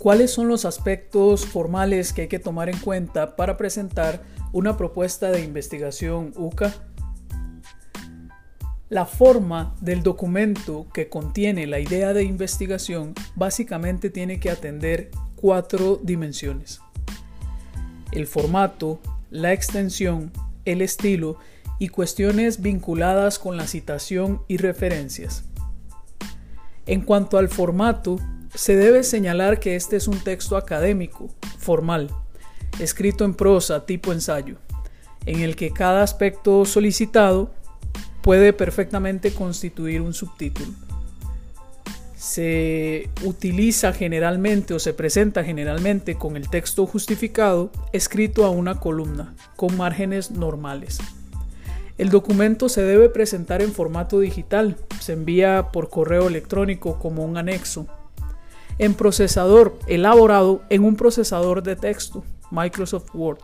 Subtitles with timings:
[0.00, 5.30] ¿Cuáles son los aspectos formales que hay que tomar en cuenta para presentar una propuesta
[5.30, 6.72] de investigación UCA?
[8.88, 16.00] La forma del documento que contiene la idea de investigación básicamente tiene que atender cuatro
[16.02, 16.80] dimensiones.
[18.10, 20.32] El formato, la extensión,
[20.64, 21.36] el estilo
[21.78, 25.44] y cuestiones vinculadas con la citación y referencias.
[26.86, 28.16] En cuanto al formato,
[28.54, 32.10] se debe señalar que este es un texto académico, formal,
[32.78, 34.56] escrito en prosa tipo ensayo,
[35.26, 37.50] en el que cada aspecto solicitado
[38.22, 40.72] puede perfectamente constituir un subtítulo.
[42.16, 49.34] Se utiliza generalmente o se presenta generalmente con el texto justificado escrito a una columna,
[49.56, 50.98] con márgenes normales.
[51.96, 57.38] El documento se debe presentar en formato digital, se envía por correo electrónico como un
[57.38, 57.86] anexo,
[58.80, 63.38] en procesador elaborado en un procesador de texto, Microsoft Word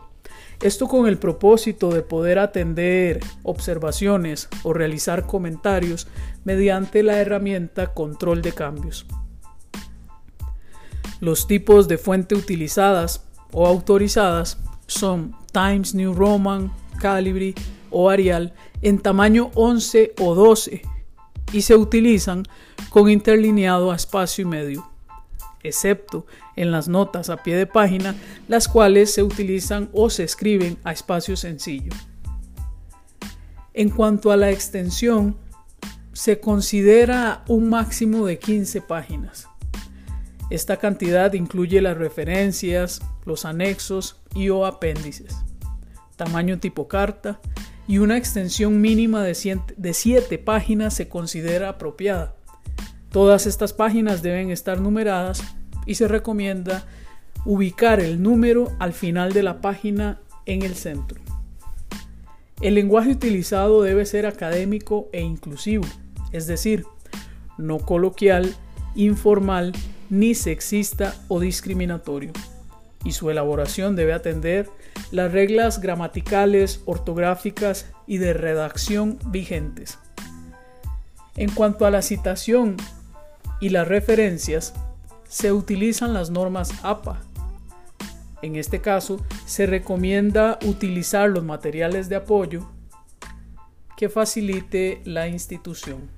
[0.61, 6.07] esto con el propósito de poder atender observaciones o realizar comentarios
[6.45, 9.05] mediante la herramienta control de cambios.
[11.19, 17.53] Los tipos de fuente utilizadas o autorizadas son Times New Roman, Calibri
[17.91, 20.81] o Arial en tamaño 11 o 12
[21.53, 22.43] y se utilizan
[22.89, 24.96] con interlineado a espacio y medio
[25.67, 28.15] excepto en las notas a pie de página,
[28.47, 31.91] las cuales se utilizan o se escriben a espacio sencillo.
[33.73, 35.37] En cuanto a la extensión,
[36.13, 39.47] se considera un máximo de 15 páginas.
[40.49, 45.35] Esta cantidad incluye las referencias, los anexos y o apéndices,
[46.15, 47.39] tamaño tipo carta
[47.87, 52.35] y una extensión mínima de 7 páginas se considera apropiada.
[53.11, 55.41] Todas estas páginas deben estar numeradas
[55.87, 56.85] y se recomienda
[57.45, 61.19] ubicar el número al final de la página en el centro.
[62.61, 65.85] El lenguaje utilizado debe ser académico e inclusivo,
[66.31, 66.85] es decir,
[67.57, 68.53] no coloquial,
[68.95, 69.73] informal,
[70.09, 72.31] ni sexista o discriminatorio.
[73.03, 74.69] Y su elaboración debe atender
[75.11, 79.99] las reglas gramaticales, ortográficas y de redacción vigentes.
[81.35, 82.75] En cuanto a la citación
[83.61, 84.73] y las referencias,
[85.27, 87.21] se utilizan las normas APA.
[88.41, 92.69] En este caso, se recomienda utilizar los materiales de apoyo
[93.97, 96.09] que facilite la institución.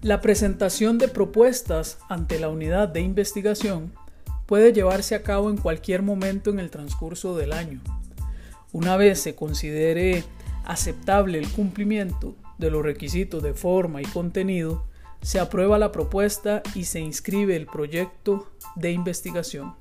[0.00, 3.92] La presentación de propuestas ante la unidad de investigación
[4.46, 7.80] puede llevarse a cabo en cualquier momento en el transcurso del año.
[8.72, 10.24] Una vez se considere
[10.64, 14.84] aceptable el cumplimiento de los requisitos de forma y contenido,
[15.22, 19.74] se aprueba la propuesta y se inscribe el proyecto de investigación.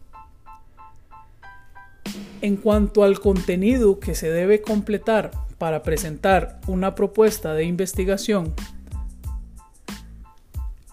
[2.42, 8.54] En cuanto al contenido que se debe completar para presentar una propuesta de investigación,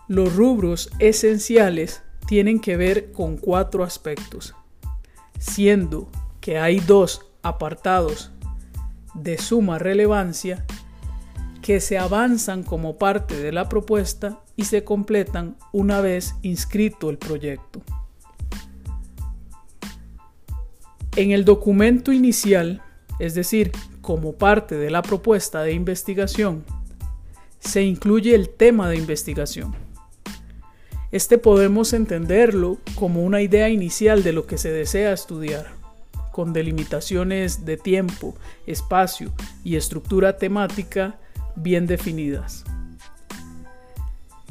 [0.09, 4.55] los rubros esenciales tienen que ver con cuatro aspectos,
[5.39, 6.11] siendo
[6.41, 8.31] que hay dos apartados
[9.15, 10.65] de suma relevancia
[11.69, 17.19] que se avanzan como parte de la propuesta y se completan una vez inscrito el
[17.19, 17.83] proyecto.
[21.15, 22.81] En el documento inicial,
[23.19, 23.71] es decir,
[24.01, 26.65] como parte de la propuesta de investigación,
[27.61, 29.77] se incluye el tema de investigación.
[31.12, 35.67] Este podemos entenderlo como una idea inicial de lo que se desea estudiar,
[36.33, 38.35] con delimitaciones de tiempo,
[38.67, 41.19] espacio y estructura temática
[41.57, 42.65] bien definidas.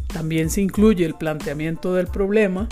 [0.08, 2.68] También se incluye el planteamiento del problema,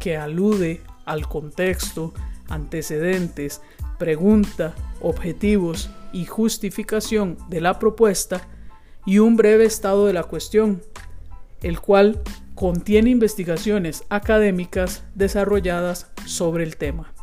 [0.00, 2.12] que alude al contexto,
[2.48, 3.62] antecedentes,
[3.98, 8.42] pregunta, objetivos y justificación de la propuesta
[9.06, 10.82] y un breve estado de la cuestión,
[11.62, 12.20] el cual
[12.54, 17.14] contiene investigaciones académicas desarrolladas sobre el tema.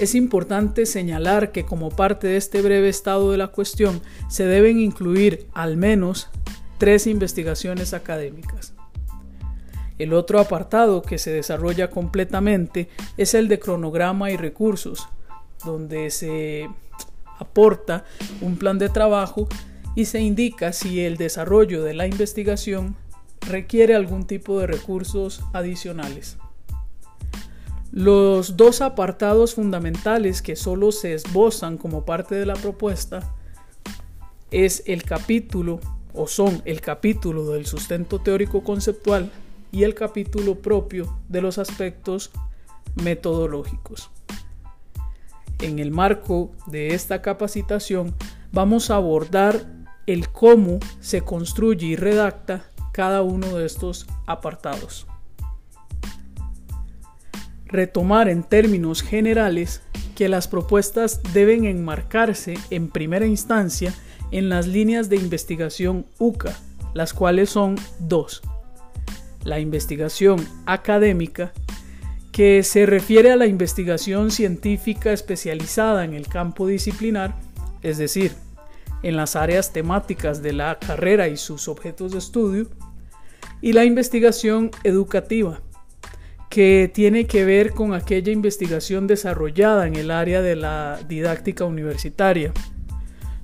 [0.00, 4.80] Es importante señalar que como parte de este breve estado de la cuestión se deben
[4.80, 6.30] incluir al menos
[6.78, 8.74] tres investigaciones académicas.
[9.96, 15.06] El otro apartado que se desarrolla completamente es el de cronograma y recursos,
[15.64, 16.68] donde se
[17.38, 18.04] aporta
[18.40, 19.46] un plan de trabajo
[19.94, 22.96] y se indica si el desarrollo de la investigación
[23.46, 26.36] requiere algún tipo de recursos adicionales.
[27.96, 33.36] Los dos apartados fundamentales que solo se esbozan como parte de la propuesta
[34.50, 35.78] es el capítulo
[36.12, 39.30] o son el capítulo del sustento teórico conceptual
[39.70, 42.32] y el capítulo propio de los aspectos
[42.96, 44.10] metodológicos.
[45.60, 48.12] En el marco de esta capacitación
[48.50, 49.66] vamos a abordar
[50.08, 55.06] el cómo se construye y redacta cada uno de estos apartados.
[57.74, 59.82] Retomar en términos generales
[60.14, 63.92] que las propuestas deben enmarcarse en primera instancia
[64.30, 66.56] en las líneas de investigación UCA,
[66.94, 68.42] las cuales son dos.
[69.42, 71.52] La investigación académica,
[72.30, 77.34] que se refiere a la investigación científica especializada en el campo disciplinar,
[77.82, 78.36] es decir,
[79.02, 82.68] en las áreas temáticas de la carrera y sus objetos de estudio,
[83.60, 85.60] y la investigación educativa,
[86.54, 92.52] que tiene que ver con aquella investigación desarrollada en el área de la didáctica universitaria,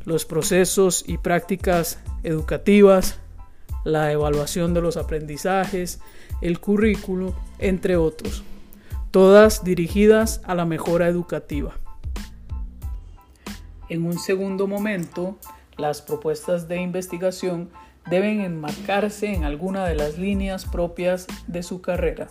[0.05, 3.19] los procesos y prácticas educativas,
[3.83, 5.99] la evaluación de los aprendizajes,
[6.41, 8.45] el currículo, entre otros,
[9.11, 11.75] todas dirigidas a la mejora educativa.
[13.89, 15.37] En un segundo momento,
[15.77, 17.71] las propuestas de investigación
[18.09, 22.29] deben enmarcarse en alguna de las líneas propias de su carrera.